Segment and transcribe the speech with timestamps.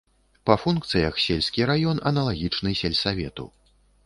[0.49, 3.49] Па функцыях сельскі раён аналагічны сельсавету.